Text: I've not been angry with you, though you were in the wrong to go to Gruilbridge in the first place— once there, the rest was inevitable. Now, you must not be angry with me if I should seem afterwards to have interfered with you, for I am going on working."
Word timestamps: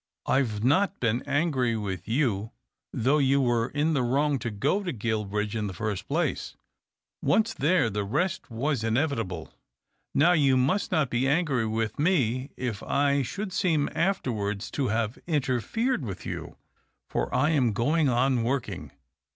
I've 0.25 0.63
not 0.63 0.99
been 0.99 1.21
angry 1.27 1.77
with 1.77 2.07
you, 2.07 2.49
though 2.91 3.19
you 3.19 3.39
were 3.39 3.67
in 3.67 3.93
the 3.93 4.01
wrong 4.01 4.39
to 4.39 4.49
go 4.49 4.81
to 4.81 4.91
Gruilbridge 4.91 5.55
in 5.55 5.67
the 5.67 5.75
first 5.75 6.07
place— 6.07 6.55
once 7.21 7.53
there, 7.53 7.87
the 7.87 8.03
rest 8.03 8.49
was 8.49 8.83
inevitable. 8.83 9.53
Now, 10.15 10.31
you 10.31 10.57
must 10.57 10.91
not 10.91 11.11
be 11.11 11.27
angry 11.27 11.67
with 11.67 11.99
me 11.99 12.49
if 12.57 12.81
I 12.81 13.21
should 13.21 13.53
seem 13.53 13.91
afterwards 13.93 14.71
to 14.71 14.87
have 14.87 15.19
interfered 15.27 16.03
with 16.03 16.25
you, 16.25 16.55
for 17.07 17.31
I 17.31 17.51
am 17.51 17.71
going 17.71 18.09
on 18.09 18.41
working." 18.43 18.91